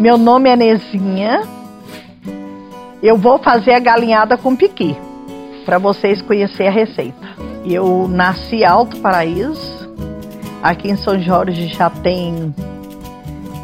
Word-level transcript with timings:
Meu 0.00 0.16
nome 0.16 0.48
é 0.48 0.56
Nezinha. 0.56 1.42
Eu 3.02 3.18
vou 3.18 3.38
fazer 3.38 3.74
a 3.74 3.78
galinhada 3.78 4.34
com 4.38 4.56
piqui, 4.56 4.96
para 5.66 5.76
vocês 5.76 6.22
conhecerem 6.22 6.68
a 6.68 6.70
receita. 6.70 7.28
Eu 7.66 8.08
nasci 8.08 8.64
Alto 8.64 8.96
Paraíso, 8.96 9.94
aqui 10.62 10.90
em 10.90 10.96
São 10.96 11.20
Jorge 11.20 11.68
já 11.68 11.90
tem 11.90 12.54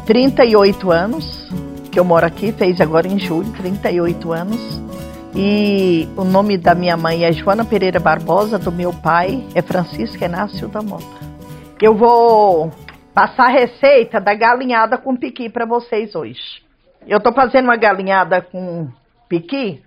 38 0.05 0.91
anos 0.91 1.49
que 1.91 1.99
eu 1.99 2.05
moro 2.05 2.27
aqui, 2.27 2.51
fez 2.51 2.79
agora 2.79 3.07
em 3.07 3.17
julho, 3.17 3.51
38 3.53 4.31
anos. 4.31 4.81
E 5.35 6.07
o 6.15 6.23
nome 6.23 6.55
da 6.55 6.75
minha 6.75 6.95
mãe 6.95 7.25
é 7.25 7.33
Joana 7.33 7.65
Pereira 7.65 7.99
Barbosa, 7.99 8.59
do 8.59 8.71
meu 8.71 8.93
pai 8.93 9.43
é 9.55 9.61
Francisco 9.63 10.23
Inácio 10.23 10.67
da 10.67 10.83
Mota. 10.83 11.03
Eu 11.81 11.95
vou 11.95 12.71
passar 13.17 13.45
a 13.45 13.49
receita 13.49 14.21
da 14.21 14.35
galinhada 14.35 14.95
com 14.95 15.17
piqui 15.17 15.49
para 15.49 15.65
vocês 15.65 16.13
hoje. 16.13 16.61
Eu 17.07 17.19
tô 17.19 17.33
fazendo 17.33 17.63
uma 17.63 17.75
galinhada 17.75 18.43
com 18.43 18.91
piqui 19.27 19.83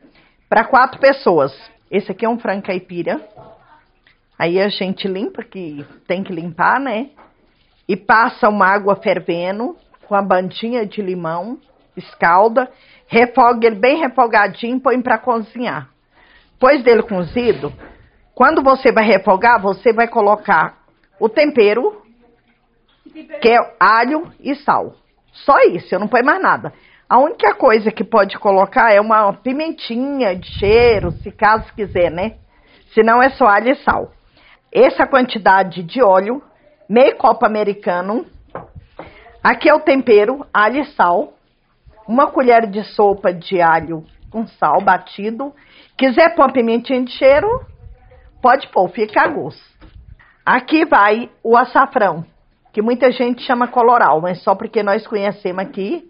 para 0.48 0.65
quatro 0.65 0.98
pessoas. 0.98 1.52
Esse 1.88 2.11
aqui 2.11 2.24
é 2.24 2.29
um 2.29 2.41
frango 2.41 2.65
caipira. 2.65 3.21
Aí 4.37 4.61
a 4.61 4.69
gente 4.69 5.07
limpa, 5.07 5.45
que 5.45 5.87
tem 6.09 6.24
que 6.24 6.33
limpar, 6.33 6.80
né? 6.80 7.11
E 7.87 7.97
passa 7.97 8.48
uma 8.48 8.66
água 8.66 8.97
fervendo 8.97 9.77
com 10.09 10.16
a 10.16 10.23
bandinha 10.23 10.85
de 10.85 11.01
limão, 11.01 11.57
escalda 11.97 12.69
refoga 13.07 13.65
ele 13.69 13.77
bem 13.77 14.01
refogadinho 14.01 14.80
põe 14.80 15.01
para 15.01 15.19
cozinhar. 15.19 15.88
Depois 16.55 16.82
dele 16.82 17.04
cozido, 17.04 17.73
quando 18.35 18.60
você 18.60 18.91
vai 18.91 19.04
refogar, 19.04 19.63
você 19.63 19.93
vai 19.93 20.09
colocar 20.09 20.80
o 21.21 21.29
tempero, 21.29 22.10
que 23.41 23.49
é 23.49 23.59
alho 23.79 24.33
e 24.41 24.55
sal. 24.57 24.95
Só 25.33 25.59
isso, 25.73 25.95
eu 25.95 26.01
não 26.01 26.09
põe 26.09 26.23
mais 26.23 26.43
nada. 26.43 26.73
A 27.09 27.19
única 27.19 27.55
coisa 27.55 27.91
que 27.91 28.05
pode 28.05 28.39
colocar 28.39 28.93
é 28.93 29.01
uma 29.01 29.33
pimentinha 29.33 30.37
de 30.37 30.47
cheiro, 30.59 31.13
se 31.13 31.31
caso 31.31 31.73
quiser, 31.75 32.11
né? 32.11 32.37
Senão 32.95 33.23
é 33.23 33.31
só 33.31 33.47
alho 33.47 33.71
e 33.71 33.77
sal. 33.77 34.13
Essa 34.73 35.07
quantidade 35.07 35.83
de 35.83 36.03
óleo, 36.03 36.43
meio 36.88 37.16
copo 37.16 37.45
americano. 37.45 38.27
Aqui 39.43 39.69
é 39.69 39.75
o 39.75 39.81
tempero, 39.81 40.47
alho 40.53 40.83
e 40.83 40.87
sal 40.93 41.35
uma 42.11 42.27
colher 42.27 42.66
de 42.66 42.83
sopa 42.83 43.33
de 43.33 43.63
alho 43.63 44.05
com 44.33 44.45
sal 44.45 44.81
batido. 44.81 45.55
Quiser 45.97 46.35
pôr 46.35 46.43
uma 46.43 46.53
pimentinha 46.53 47.05
de 47.05 47.13
cheiro, 47.13 47.65
pode 48.43 48.66
pôr, 48.69 48.88
fica 48.88 49.23
a 49.23 49.29
gosto. 49.29 49.63
Aqui 50.45 50.85
vai 50.85 51.31
o 51.41 51.57
açafrão, 51.57 52.25
que 52.73 52.82
muita 52.82 53.10
gente 53.10 53.43
chama 53.43 53.68
coloral, 53.68 54.21
mas 54.21 54.43
só 54.43 54.54
porque 54.54 54.82
nós 54.82 55.07
conhecemos 55.07 55.63
aqui 55.63 56.09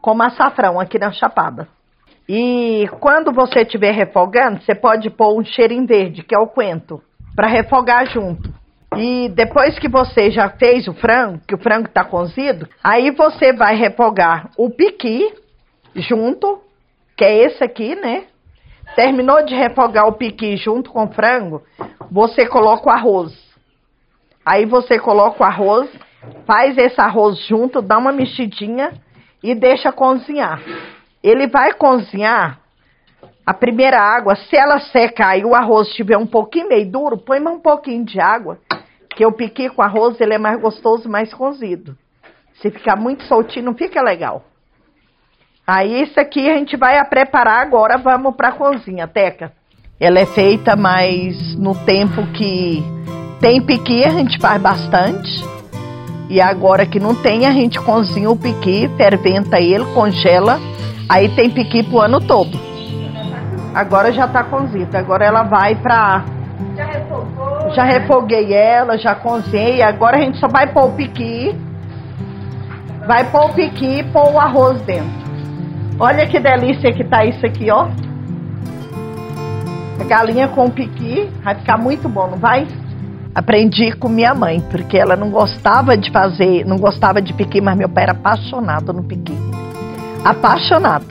como 0.00 0.22
açafrão, 0.22 0.78
aqui 0.78 0.98
na 0.98 1.12
Chapada. 1.12 1.68
E 2.28 2.88
quando 3.00 3.32
você 3.32 3.60
estiver 3.60 3.92
refogando, 3.92 4.60
você 4.62 4.74
pode 4.74 5.10
pôr 5.10 5.38
um 5.38 5.44
cheirinho 5.44 5.86
verde, 5.86 6.22
que 6.22 6.34
é 6.34 6.38
o 6.38 6.46
coentro, 6.46 7.02
para 7.36 7.48
refogar 7.48 8.06
junto. 8.06 8.52
E 8.96 9.28
depois 9.28 9.78
que 9.78 9.88
você 9.88 10.30
já 10.30 10.48
fez 10.48 10.86
o 10.88 10.94
frango, 10.94 11.40
que 11.46 11.54
o 11.54 11.58
frango 11.58 11.88
está 11.88 12.04
cozido, 12.04 12.68
aí 12.82 13.10
você 13.10 13.52
vai 13.52 13.76
refogar 13.76 14.50
o 14.56 14.70
piqui 14.70 15.34
junto, 15.96 16.60
que 17.16 17.24
é 17.24 17.44
esse 17.44 17.62
aqui, 17.62 17.94
né? 17.94 18.24
Terminou 18.94 19.44
de 19.44 19.54
refogar 19.54 20.06
o 20.06 20.12
piqui 20.12 20.56
junto 20.56 20.90
com 20.90 21.04
o 21.04 21.12
frango, 21.12 21.62
você 22.10 22.46
coloca 22.46 22.88
o 22.88 22.92
arroz. 22.92 23.43
Aí 24.44 24.66
você 24.66 24.98
coloca 24.98 25.42
o 25.42 25.46
arroz, 25.46 25.90
faz 26.46 26.76
esse 26.76 27.00
arroz 27.00 27.38
junto, 27.46 27.80
dá 27.80 27.96
uma 27.98 28.12
mexidinha 28.12 28.92
e 29.42 29.54
deixa 29.54 29.90
cozinhar. 29.90 30.60
Ele 31.22 31.46
vai 31.46 31.72
cozinhar 31.72 32.60
a 33.46 33.54
primeira 33.54 34.00
água, 34.00 34.36
se 34.36 34.56
ela 34.56 34.80
secar 34.80 35.38
e 35.38 35.44
o 35.44 35.54
arroz 35.54 35.88
estiver 35.88 36.16
um 36.16 36.26
pouquinho 36.26 36.68
meio 36.68 36.90
duro, 36.90 37.18
põe 37.18 37.40
mais 37.40 37.56
um 37.56 37.60
pouquinho 37.60 38.04
de 38.04 38.18
água 38.18 38.58
que 39.14 39.24
o 39.24 39.32
piqui 39.32 39.68
com 39.68 39.82
arroz 39.82 40.20
ele 40.20 40.34
é 40.34 40.38
mais 40.38 40.60
gostoso, 40.60 41.08
mais 41.08 41.32
cozido. 41.32 41.96
Se 42.60 42.70
ficar 42.70 42.96
muito 42.96 43.22
soltinho, 43.24 43.66
não 43.66 43.74
fica 43.74 44.02
legal. 44.02 44.44
Aí 45.66 46.02
isso 46.02 46.18
aqui 46.20 46.50
a 46.50 46.54
gente 46.54 46.76
vai 46.76 46.98
a 46.98 47.04
preparar 47.04 47.60
agora, 47.60 47.96
vamos 47.96 48.34
para 48.34 48.48
a 48.48 48.52
cozinha, 48.52 49.06
Teca. 49.08 49.52
Ela 49.98 50.18
é 50.18 50.26
feita 50.26 50.76
mais 50.76 51.56
no 51.56 51.74
tempo 51.84 52.26
que 52.32 52.82
tem 53.40 53.60
piqui, 53.60 54.04
a 54.04 54.10
gente 54.10 54.38
faz 54.38 54.60
bastante. 54.60 55.44
E 56.28 56.40
agora 56.40 56.86
que 56.86 56.98
não 56.98 57.14
tem, 57.14 57.46
a 57.46 57.52
gente 57.52 57.78
cozinha 57.80 58.30
o 58.30 58.36
piqui, 58.36 58.90
ferventa 58.96 59.60
ele, 59.60 59.84
congela. 59.92 60.58
Aí 61.08 61.28
tem 61.28 61.50
piqui 61.50 61.82
pro 61.82 62.00
ano 62.00 62.20
todo. 62.20 62.58
Agora 63.74 64.12
já 64.12 64.26
tá 64.26 64.44
cozido. 64.44 64.96
Agora 64.96 65.24
ela 65.24 65.42
vai 65.42 65.74
para 65.74 66.24
Já 66.76 66.84
refogou? 66.84 67.70
Já 67.74 67.84
refoguei 67.84 68.54
ela, 68.54 68.96
já 68.96 69.14
cozinhei. 69.14 69.82
Agora 69.82 70.16
a 70.16 70.20
gente 70.20 70.38
só 70.38 70.48
vai 70.48 70.72
pôr 70.72 70.86
o 70.86 70.92
piqui. 70.92 71.54
Vai 73.06 73.24
pôr 73.30 73.50
o 73.50 73.54
piqui 73.54 73.98
e 73.98 74.04
pôr 74.04 74.32
o 74.32 74.38
arroz 74.38 74.80
dentro. 74.82 75.24
Olha 75.98 76.26
que 76.26 76.40
delícia 76.40 76.92
que 76.92 77.04
tá 77.04 77.24
isso 77.24 77.44
aqui, 77.44 77.70
ó. 77.70 77.88
A 80.00 80.04
galinha 80.04 80.48
com 80.48 80.70
piqui. 80.70 81.28
Vai 81.42 81.54
ficar 81.56 81.76
muito 81.76 82.08
bom, 82.08 82.28
não 82.28 82.38
vai? 82.38 82.66
Aprendi 83.34 83.92
com 83.92 84.08
minha 84.08 84.32
mãe, 84.32 84.60
porque 84.70 84.96
ela 84.96 85.16
não 85.16 85.30
gostava 85.30 85.96
de 85.96 86.10
fazer, 86.12 86.64
não 86.64 86.76
gostava 86.78 87.20
de 87.20 87.32
piqui, 87.32 87.60
mas 87.60 87.76
meu 87.76 87.88
pai 87.88 88.04
era 88.04 88.12
apaixonado 88.12 88.92
no 88.92 89.02
piqui. 89.02 89.36
Apaixonado. 90.24 91.06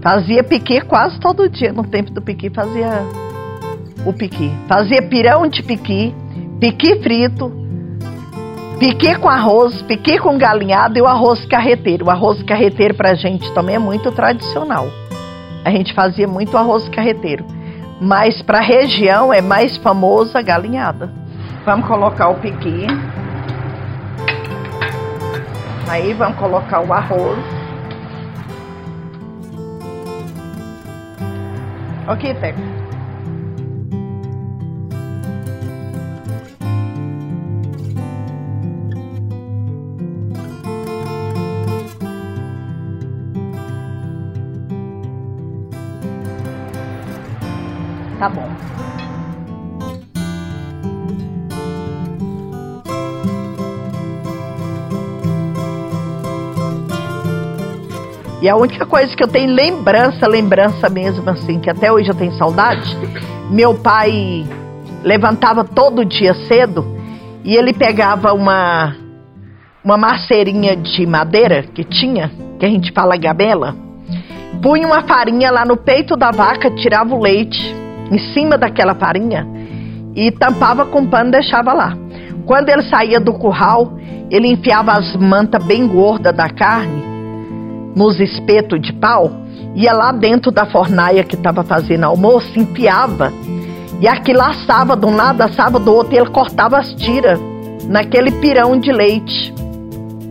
Fazia 0.00 0.44
piqui 0.44 0.80
quase 0.82 1.18
todo 1.18 1.48
dia. 1.48 1.72
No 1.72 1.84
tempo 1.84 2.12
do 2.12 2.22
piqui 2.22 2.48
fazia 2.48 3.02
o 4.06 4.12
piqui. 4.12 4.50
Fazia 4.68 5.02
pirão 5.02 5.48
de 5.48 5.62
piqui, 5.62 6.14
piqui 6.60 7.02
frito, 7.02 7.52
piqui 8.78 9.14
com 9.16 9.28
arroz, 9.28 9.82
piqui 9.82 10.18
com 10.18 10.38
galinhado 10.38 10.96
e 10.96 11.02
o 11.02 11.06
arroz 11.06 11.44
carreteiro. 11.46 12.06
O 12.06 12.10
arroz 12.10 12.42
carreteiro 12.44 12.94
pra 12.94 13.14
gente 13.14 13.52
também 13.52 13.74
é 13.74 13.78
muito 13.78 14.12
tradicional. 14.12 14.86
A 15.64 15.70
gente 15.70 15.92
fazia 15.92 16.26
muito 16.26 16.56
arroz 16.56 16.88
carreteiro. 16.88 17.44
Mas 18.00 18.40
pra 18.40 18.60
região 18.60 19.32
é 19.32 19.42
mais 19.42 19.76
famosa 19.76 20.38
a 20.38 20.42
galinhada. 20.42 21.10
Vamos 21.66 21.86
colocar 21.86 22.28
o 22.30 22.36
piqui. 22.36 22.86
Aí 25.86 26.14
vamos 26.14 26.38
colocar 26.38 26.80
o 26.80 26.92
arroz. 26.92 27.38
Ok, 32.08 32.34
Teca. 32.34 32.89
E 58.40 58.48
a 58.48 58.56
única 58.56 58.86
coisa 58.86 59.14
que 59.14 59.22
eu 59.22 59.28
tenho 59.28 59.52
lembrança, 59.52 60.26
lembrança 60.26 60.88
mesmo 60.88 61.28
assim, 61.28 61.60
que 61.60 61.68
até 61.68 61.92
hoje 61.92 62.08
eu 62.08 62.14
tenho 62.14 62.32
saudade, 62.32 62.96
meu 63.50 63.74
pai 63.74 64.46
levantava 65.04 65.62
todo 65.62 66.04
dia 66.06 66.32
cedo 66.46 66.84
e 67.44 67.54
ele 67.54 67.74
pegava 67.74 68.32
uma 68.32 68.96
uma 69.82 69.96
maceirinha 69.96 70.76
de 70.76 71.06
madeira 71.06 71.62
que 71.62 71.82
tinha, 71.84 72.30
que 72.58 72.66
a 72.66 72.68
gente 72.68 72.92
fala 72.92 73.16
gabela, 73.16 73.74
punha 74.62 74.86
uma 74.86 75.02
farinha 75.02 75.50
lá 75.50 75.64
no 75.64 75.76
peito 75.76 76.16
da 76.16 76.30
vaca, 76.30 76.70
tirava 76.70 77.14
o 77.14 77.20
leite 77.20 77.74
em 78.10 78.18
cima 78.32 78.58
daquela 78.58 78.94
farinha 78.94 79.46
e 80.14 80.30
tampava 80.32 80.84
com 80.84 81.06
pano 81.06 81.28
e 81.28 81.32
deixava 81.32 81.72
lá. 81.72 81.96
Quando 82.44 82.68
ele 82.68 82.82
saía 82.82 83.20
do 83.20 83.32
curral, 83.34 83.92
ele 84.30 84.48
enfiava 84.48 84.92
as 84.92 85.14
mantas 85.16 85.64
bem 85.64 85.86
gordas 85.86 86.34
da 86.34 86.48
carne 86.48 87.09
nos 87.94 88.18
espetos 88.20 88.80
de 88.80 88.92
pau, 88.92 89.30
ia 89.74 89.92
lá 89.92 90.12
dentro 90.12 90.50
da 90.50 90.66
fornaia 90.66 91.24
que 91.24 91.34
estava 91.34 91.62
fazendo 91.62 92.04
almoço, 92.04 92.58
enfiava 92.58 93.32
e 94.00 94.08
aquilo 94.08 94.40
assava 94.40 94.96
de 94.96 95.04
um 95.04 95.14
lado, 95.14 95.42
assava 95.42 95.78
do 95.78 95.92
outro, 95.92 96.14
e 96.14 96.18
ele 96.18 96.30
cortava 96.30 96.78
as 96.78 96.94
tiras 96.94 97.38
naquele 97.86 98.30
pirão 98.32 98.78
de 98.78 98.90
leite 98.90 99.52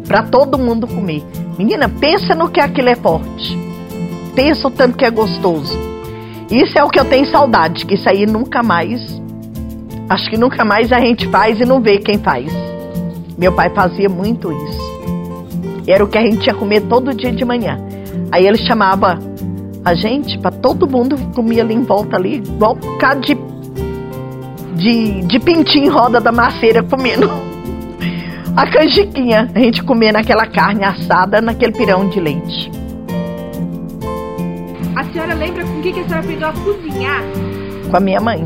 para 0.07 0.23
todo 0.23 0.57
mundo 0.57 0.87
comer. 0.87 1.23
Menina, 1.55 1.87
pensa 1.87 2.33
no 2.33 2.49
que 2.49 2.59
aquilo 2.59 2.89
é 2.89 2.95
forte. 2.95 3.57
Pensa 4.33 4.67
o 4.67 4.71
tanto 4.71 4.97
que 4.97 5.05
é 5.05 5.11
gostoso. 5.11 5.77
Isso 6.49 6.79
é 6.79 6.83
o 6.83 6.89
que 6.89 6.99
eu 6.99 7.05
tenho 7.05 7.27
saudade, 7.27 7.85
que 7.85 7.93
isso 7.93 8.09
aí 8.09 8.25
nunca 8.25 8.63
mais. 8.63 9.21
Acho 10.09 10.31
que 10.31 10.37
nunca 10.37 10.65
mais 10.65 10.91
a 10.91 10.99
gente 10.99 11.27
faz 11.27 11.59
e 11.59 11.65
não 11.65 11.79
vê 11.79 11.99
quem 11.99 12.17
faz. 12.17 12.51
Meu 13.37 13.53
pai 13.53 13.69
fazia 13.69 14.09
muito 14.09 14.51
isso. 14.51 14.98
Era 15.87 16.03
o 16.03 16.07
que 16.07 16.17
a 16.17 16.21
gente 16.21 16.45
ia 16.45 16.53
comer 16.53 16.81
todo 16.81 17.13
dia 17.13 17.31
de 17.31 17.43
manhã. 17.43 17.79
Aí 18.31 18.45
ele 18.45 18.57
chamava 18.57 19.19
a 19.83 19.93
gente 19.93 20.37
para 20.37 20.51
todo 20.51 20.89
mundo 20.89 21.17
comia 21.33 21.63
ali 21.63 21.73
em 21.73 21.83
volta 21.83 22.15
ali, 22.15 22.37
igual 22.37 22.73
um 22.73 22.79
bocado 22.79 23.21
de, 23.21 23.37
de, 24.75 25.21
de 25.21 25.39
pintinho 25.39 25.85
em 25.85 25.89
roda 25.89 26.19
da 26.19 26.31
maceira 26.31 26.83
comendo 26.83 27.29
a 28.55 28.67
canjiquinha. 28.67 29.49
A 29.55 29.59
gente 29.59 29.83
comendo 29.83 30.17
aquela 30.17 30.45
carne 30.45 30.83
assada 30.83 31.41
naquele 31.41 31.71
pirão 31.71 32.09
de 32.09 32.19
leite. 32.19 32.71
A 34.95 35.03
senhora 35.05 35.33
lembra 35.33 35.63
com 35.63 35.81
que, 35.81 35.93
que 35.93 35.99
a 36.01 36.03
senhora 36.03 36.19
aprendeu 36.19 36.49
a 36.49 36.53
cozinhar? 36.53 37.23
Com 37.89 37.97
a 37.97 37.99
minha 37.99 38.19
mãe. 38.19 38.45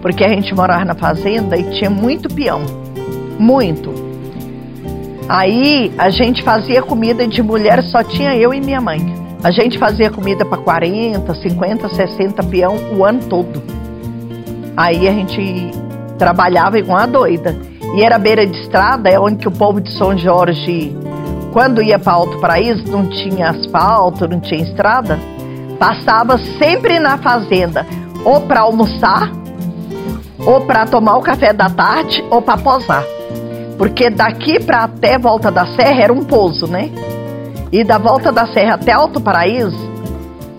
Porque 0.00 0.24
a 0.24 0.28
gente 0.28 0.52
morava 0.54 0.84
na 0.84 0.94
fazenda 0.94 1.56
e 1.56 1.62
tinha 1.70 1.88
muito 1.88 2.28
peão. 2.28 2.62
Muito. 3.38 4.01
Aí 5.28 5.92
a 5.96 6.10
gente 6.10 6.42
fazia 6.42 6.82
comida 6.82 7.26
de 7.26 7.42
mulher, 7.42 7.82
só 7.84 8.02
tinha 8.02 8.36
eu 8.36 8.52
e 8.52 8.60
minha 8.60 8.80
mãe. 8.80 8.98
A 9.42 9.50
gente 9.50 9.78
fazia 9.78 10.10
comida 10.10 10.44
para 10.44 10.58
40, 10.58 11.34
50, 11.34 11.88
60 11.88 12.42
peão 12.44 12.76
o 12.96 13.04
ano 13.04 13.20
todo. 13.28 13.62
Aí 14.76 15.08
a 15.08 15.12
gente 15.12 15.70
trabalhava 16.18 16.78
igual 16.78 16.98
uma 16.98 17.06
doida. 17.06 17.56
E 17.94 18.02
era 18.02 18.18
beira 18.18 18.46
de 18.46 18.56
estrada, 18.58 19.08
é 19.08 19.18
onde 19.18 19.36
que 19.36 19.48
o 19.48 19.50
povo 19.50 19.80
de 19.80 19.92
São 19.92 20.16
Jorge, 20.16 20.96
quando 21.52 21.82
ia 21.82 21.98
para 21.98 22.12
Alto 22.12 22.38
Paraíso, 22.38 22.84
não 22.90 23.06
tinha 23.06 23.50
asfalto, 23.50 24.26
não 24.26 24.40
tinha 24.40 24.62
estrada, 24.62 25.18
passava 25.78 26.38
sempre 26.58 26.98
na 26.98 27.18
fazenda, 27.18 27.84
ou 28.24 28.40
para 28.42 28.60
almoçar, 28.60 29.30
ou 30.46 30.62
para 30.62 30.86
tomar 30.86 31.16
o 31.16 31.20
café 31.20 31.52
da 31.52 31.68
tarde, 31.68 32.24
ou 32.30 32.40
para 32.40 32.56
posar. 32.56 33.04
Porque 33.82 34.08
daqui 34.08 34.60
para 34.60 34.84
até 34.84 35.18
Volta 35.18 35.50
da 35.50 35.66
Serra 35.74 36.02
era 36.02 36.12
um 36.12 36.22
pouso, 36.22 36.68
né? 36.68 36.88
E 37.72 37.82
da 37.82 37.98
Volta 37.98 38.30
da 38.30 38.46
Serra 38.46 38.74
até 38.74 38.92
Alto 38.92 39.20
Paraíso 39.20 39.90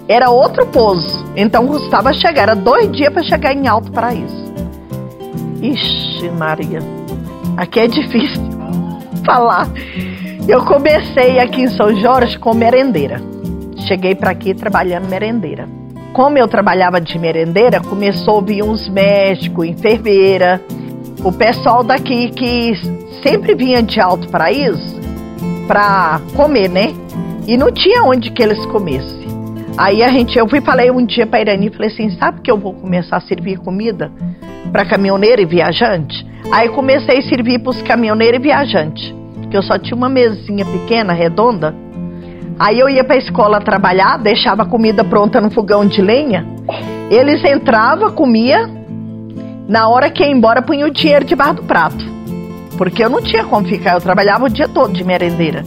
era 0.10 0.30
outro 0.30 0.66
pouso. 0.66 1.26
Então 1.34 1.66
custava 1.66 2.12
chegar, 2.12 2.42
era 2.42 2.54
dois 2.54 2.92
dias 2.92 3.14
para 3.14 3.24
chegar 3.24 3.54
em 3.54 3.66
Alto 3.66 3.94
Paraíso. 3.94 4.54
Ixi, 5.62 6.30
Maria, 6.38 6.80
aqui 7.56 7.80
é 7.80 7.88
difícil 7.88 8.44
falar. 9.26 9.70
Eu 10.46 10.66
comecei 10.66 11.40
aqui 11.40 11.62
em 11.62 11.70
São 11.70 11.96
Jorge 11.96 12.38
com 12.38 12.54
merendeira. 12.54 13.22
Cheguei 13.88 14.16
para 14.16 14.32
aqui 14.32 14.54
trabalhando 14.54 15.08
merendeira. 15.08 15.66
Como 16.12 16.38
eu 16.38 16.48
trabalhava 16.50 17.00
de 17.00 17.18
merendeira, 17.18 17.80
começou 17.80 18.40
a 18.40 18.42
vir 18.42 18.66
uns 18.66 18.90
médicos, 18.90 19.66
enfermeira, 19.66 20.62
o 21.24 21.32
pessoal 21.32 21.84
daqui 21.84 22.30
que 22.32 22.74
sempre 23.22 23.56
vinha 23.56 23.82
de 23.82 24.00
Alto 24.00 24.28
Paraíso 24.28 25.00
para 25.68 26.20
comer, 26.36 26.70
né? 26.70 26.94
E 27.48 27.56
não 27.58 27.72
tinha 27.72 28.04
onde 28.04 28.32
que 28.32 28.44
eles 28.44 28.64
comessem. 28.66 29.24
Aí 29.78 30.04
a 30.04 30.10
gente, 30.10 30.38
eu 30.38 30.48
fui 30.48 30.62
falei 30.62 30.92
um 30.92 31.06
dia 31.06 31.26
para 31.26 31.42
Irani, 31.42 31.70
falei 31.70 31.90
assim, 31.90 32.10
sabe 32.18 32.42
que 32.42 32.52
eu 32.52 32.58
vou 32.58 32.74
começar 32.74 33.18
a 33.18 33.22
servir 33.22 33.58
comida 33.58 34.12
para 34.72 34.86
caminhoneiro 34.86 35.42
e 35.42 35.46
viajante? 35.46 36.28
Aí 36.52 36.70
comecei 36.70 37.20
a 37.20 37.22
servir 37.24 37.60
para 37.60 37.72
os 37.72 37.82
caminhoneiros 37.82 38.40
e 38.40 38.44
viajantes, 38.44 39.16
porque 39.42 39.58
eu 39.58 39.64
só 39.64 39.78
tinha 39.80 39.96
uma 39.96 40.10
mesinha 40.10 40.66
pequena, 40.66 41.14
redonda. 41.14 41.74
Aí 42.60 42.80
eu 42.80 42.90
ia 42.90 43.04
para 43.04 43.16
a 43.16 43.20
escola 43.20 43.60
trabalhar, 43.62 44.18
deixava 44.18 44.64
a 44.64 44.66
comida 44.66 45.04
pronta 45.04 45.42
no 45.42 45.50
fogão 45.50 45.86
de 45.86 46.02
lenha. 46.02 46.46
Eles 47.10 47.44
entravam, 47.44 48.12
comia, 48.12 48.70
na 49.68 49.88
hora 49.88 50.10
que 50.10 50.24
ia 50.24 50.30
embora 50.30 50.62
punha 50.62 50.86
o 50.86 50.92
dinheiro 50.92 51.26
debaixo 51.26 51.56
do 51.56 51.64
prato 51.64 52.14
porque 52.78 53.04
eu 53.04 53.10
não 53.10 53.22
tinha 53.22 53.44
como 53.44 53.68
ficar, 53.68 53.94
eu 53.94 54.02
trabalhava 54.02 54.46
o 54.46 54.50
dia 54.50 54.68
todo 54.68 54.94
de 54.94 55.04
merendeira. 55.04 55.64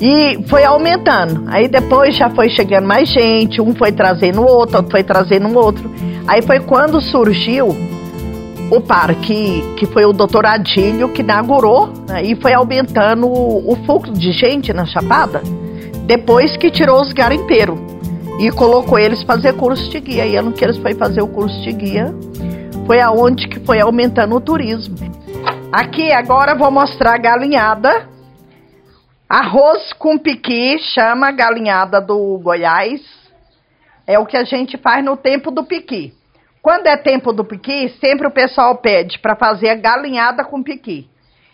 E 0.00 0.42
foi 0.48 0.64
aumentando. 0.64 1.44
Aí 1.48 1.68
depois 1.68 2.16
já 2.16 2.30
foi 2.30 2.48
chegando 2.48 2.86
mais 2.86 3.08
gente, 3.08 3.60
um 3.60 3.74
foi 3.74 3.92
trazendo 3.92 4.42
outro, 4.42 4.78
outro 4.78 4.90
foi 4.90 5.02
trazendo 5.02 5.54
outro. 5.58 5.90
Aí 6.26 6.42
foi 6.42 6.60
quando 6.60 7.00
surgiu 7.02 7.76
o 8.70 8.80
parque, 8.80 9.62
que 9.76 9.86
foi 9.86 10.04
o 10.04 10.12
doutor 10.12 10.46
Adílio 10.46 11.08
que 11.08 11.22
inaugurou, 11.22 11.92
né, 12.08 12.22
e 12.22 12.36
foi 12.36 12.54
aumentando 12.54 13.26
o, 13.26 13.72
o 13.72 13.76
fluxo 13.84 14.12
de 14.12 14.30
gente 14.32 14.72
na 14.72 14.86
Chapada, 14.86 15.42
depois 16.06 16.56
que 16.56 16.70
tirou 16.70 17.02
os 17.02 17.12
garimpeiros 17.12 17.78
e 18.38 18.50
colocou 18.50 18.98
eles 18.98 19.22
fazer 19.22 19.52
curso 19.54 19.90
de 19.90 20.00
guia. 20.00 20.24
E 20.24 20.36
ano 20.36 20.52
que 20.52 20.64
eles 20.64 20.78
foi 20.78 20.94
fazer 20.94 21.20
o 21.20 21.26
curso 21.26 21.60
de 21.62 21.72
guia, 21.72 22.14
foi 22.90 23.00
aonde 23.00 23.46
que 23.46 23.60
foi 23.60 23.80
aumentando 23.80 24.34
o 24.34 24.40
turismo. 24.40 24.96
Aqui 25.72 26.10
agora 26.10 26.56
vou 26.56 26.72
mostrar 26.72 27.14
a 27.14 27.18
galinhada. 27.18 28.08
Arroz 29.28 29.92
com 29.92 30.18
piqui, 30.18 30.76
chama 30.92 31.30
galinhada 31.30 32.00
do 32.00 32.36
Goiás. 32.42 33.00
É 34.08 34.18
o 34.18 34.26
que 34.26 34.36
a 34.36 34.42
gente 34.42 34.76
faz 34.76 35.04
no 35.04 35.16
tempo 35.16 35.52
do 35.52 35.62
piqui. 35.62 36.12
Quando 36.60 36.88
é 36.88 36.96
tempo 36.96 37.32
do 37.32 37.44
piqui, 37.44 37.90
sempre 38.00 38.26
o 38.26 38.32
pessoal 38.32 38.78
pede 38.78 39.20
para 39.20 39.36
fazer 39.36 39.68
a 39.68 39.76
galinhada 39.76 40.42
com 40.42 40.60
piqui. 40.60 41.08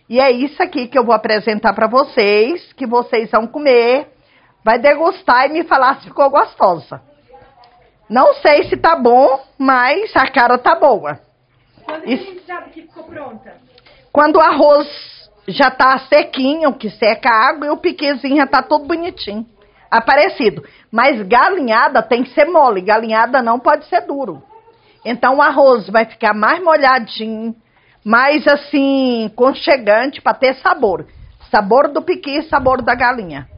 E 0.09 0.19
é 0.19 0.31
isso 0.31 0.63
aqui 0.63 0.89
que 0.89 0.99
eu 0.99 1.05
vou 1.05 1.15
apresentar 1.15 1.75
para 1.75 1.87
vocês, 1.87 2.73
que 2.73 2.87
vocês 2.87 3.31
vão 3.31 3.47
comer, 3.47 4.09
vai 4.65 4.79
degustar 4.79 5.51
e 5.51 5.53
me 5.53 5.65
falar 5.65 6.01
se 6.01 6.07
ficou 6.07 6.31
gostosa. 6.31 7.03
Não 8.09 8.33
sei 8.37 8.71
se 8.71 8.77
tá 8.79 8.97
bom, 8.97 9.39
mas 9.59 10.17
a 10.17 10.27
cara 10.29 10.57
tá 10.57 10.75
boa. 10.77 11.26
Quando 11.87 12.03
a 12.03 12.07
gente 12.07 12.41
sabe 12.45 12.71
que 12.71 12.83
ficou 12.83 13.05
pronta? 13.05 13.55
Quando 14.13 14.37
o 14.37 14.41
arroz 14.41 14.89
já 15.47 15.71
tá 15.71 15.97
sequinho, 15.99 16.75
que 16.75 16.91
seca 16.91 17.31
a 17.31 17.49
água, 17.49 17.67
e 17.67 17.71
o 17.71 17.77
piquezinho 17.77 18.37
já 18.37 18.47
tá 18.47 18.61
todo 18.61 18.87
bonitinho, 18.87 19.47
aparecido. 19.89 20.65
Mas 20.91 21.23
galinhada 21.23 22.03
tem 22.03 22.25
que 22.25 22.35
ser 22.35 22.47
mole, 22.47 22.81
galinhada 22.81 23.41
não 23.41 23.61
pode 23.61 23.87
ser 23.87 24.01
duro. 24.01 24.43
Então 25.05 25.37
o 25.37 25.43
arroz 25.43 25.89
vai 25.89 26.05
ficar 26.05 26.35
mais 26.35 26.61
molhadinho, 26.61 27.55
mais 28.05 28.47
assim, 28.49 29.31
conchegante 29.37 30.21
para 30.21 30.35
ter 30.35 30.55
sabor. 30.57 31.07
Sabor 31.51 31.89
do 31.89 32.03
piqui 32.03 32.39
e 32.39 32.43
sabor 32.49 32.83
da 32.83 32.97
galinha. 32.97 33.49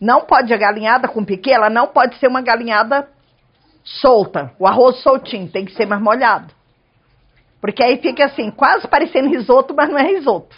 Não 0.00 0.22
pode 0.22 0.54
a 0.54 0.56
galinhada 0.56 1.06
com 1.06 1.24
piqui, 1.24 1.52
ela 1.52 1.68
não 1.68 1.88
pode 1.88 2.16
ser 2.18 2.28
uma 2.28 2.40
galinhada 2.40 3.06
solta. 3.84 4.52
O 4.58 4.66
arroz 4.66 5.02
soltinho 5.02 5.50
tem 5.50 5.66
que 5.66 5.74
ser 5.74 5.86
mais 5.86 6.00
molhado. 6.00 6.57
Porque 7.60 7.82
aí 7.82 7.98
fica 7.98 8.26
assim, 8.26 8.50
quase 8.50 8.86
parecendo 8.86 9.28
risoto, 9.28 9.74
mas 9.74 9.88
não 9.90 9.98
é 9.98 10.06
risoto. 10.06 10.56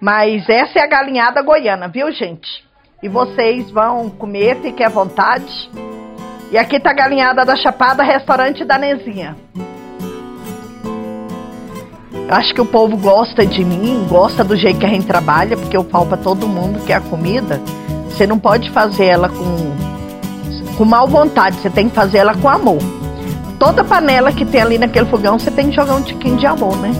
Mas 0.00 0.48
essa 0.48 0.78
é 0.78 0.82
a 0.82 0.86
galinhada 0.86 1.42
goiana, 1.42 1.88
viu, 1.88 2.10
gente? 2.12 2.64
E 3.02 3.08
vocês 3.08 3.70
vão 3.70 4.08
comer, 4.08 4.60
fiquem 4.60 4.86
à 4.86 4.88
vontade. 4.88 5.70
E 6.50 6.56
aqui 6.56 6.80
tá 6.80 6.90
a 6.90 6.94
galinhada 6.94 7.44
da 7.44 7.56
Chapada, 7.56 8.02
restaurante 8.02 8.64
da 8.64 8.78
Nezinha. 8.78 9.36
Eu 12.28 12.34
acho 12.34 12.54
que 12.54 12.60
o 12.60 12.66
povo 12.66 12.96
gosta 12.96 13.46
de 13.46 13.64
mim, 13.64 14.06
gosta 14.08 14.42
do 14.42 14.56
jeito 14.56 14.80
que 14.80 14.86
a 14.86 14.88
gente 14.88 15.06
trabalha, 15.06 15.56
porque 15.56 15.76
eu 15.76 15.84
falo 15.84 16.06
pra 16.06 16.16
todo 16.16 16.48
mundo 16.48 16.84
que 16.84 16.92
a 16.92 17.00
comida, 17.00 17.60
você 18.08 18.26
não 18.26 18.38
pode 18.38 18.70
fazer 18.70 19.06
ela 19.06 19.28
com, 19.28 20.76
com 20.76 20.84
mal 20.84 21.06
vontade, 21.06 21.56
você 21.56 21.70
tem 21.70 21.88
que 21.88 21.94
fazer 21.94 22.18
ela 22.18 22.34
com 22.34 22.48
amor 22.48 22.95
toda 23.66 23.82
panela 23.82 24.32
que 24.32 24.44
tem 24.44 24.62
ali 24.62 24.78
naquele 24.78 25.06
fogão, 25.06 25.36
você 25.36 25.50
tem 25.50 25.70
que 25.70 25.74
jogar 25.74 25.96
um 25.96 26.02
tiquinho 26.02 26.36
de 26.36 26.46
amor, 26.46 26.76
né? 26.76 26.92